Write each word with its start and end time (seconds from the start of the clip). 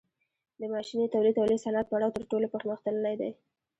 د 0.59 0.61
ماشیني 0.73 1.07
تولید 1.13 1.35
او 1.37 1.45
لوی 1.49 1.59
صنعت 1.65 1.85
پړاو 1.89 2.15
تر 2.15 2.23
ټولو 2.31 2.51
پرمختللی 2.53 3.15
دی 3.21 3.31